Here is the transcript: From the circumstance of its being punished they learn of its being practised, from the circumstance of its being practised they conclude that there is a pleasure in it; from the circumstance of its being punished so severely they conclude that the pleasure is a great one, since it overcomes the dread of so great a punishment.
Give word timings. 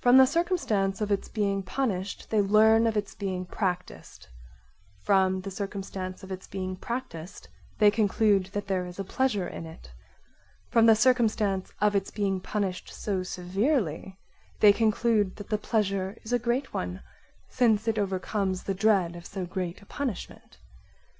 From 0.00 0.16
the 0.16 0.26
circumstance 0.26 1.00
of 1.00 1.12
its 1.12 1.28
being 1.28 1.62
punished 1.62 2.30
they 2.30 2.40
learn 2.40 2.84
of 2.84 2.96
its 2.96 3.14
being 3.14 3.44
practised, 3.46 4.26
from 5.04 5.42
the 5.42 5.52
circumstance 5.52 6.24
of 6.24 6.32
its 6.32 6.48
being 6.48 6.74
practised 6.74 7.46
they 7.78 7.88
conclude 7.88 8.46
that 8.54 8.66
there 8.66 8.84
is 8.86 8.98
a 8.98 9.04
pleasure 9.04 9.46
in 9.46 9.64
it; 9.64 9.92
from 10.68 10.86
the 10.86 10.96
circumstance 10.96 11.72
of 11.80 11.94
its 11.94 12.10
being 12.10 12.40
punished 12.40 12.88
so 12.88 13.22
severely 13.22 14.18
they 14.58 14.72
conclude 14.72 15.36
that 15.36 15.48
the 15.48 15.58
pleasure 15.58 16.18
is 16.24 16.32
a 16.32 16.40
great 16.40 16.74
one, 16.74 17.00
since 17.48 17.86
it 17.86 18.00
overcomes 18.00 18.64
the 18.64 18.74
dread 18.74 19.14
of 19.14 19.24
so 19.26 19.46
great 19.46 19.80
a 19.80 19.86
punishment. 19.86 20.58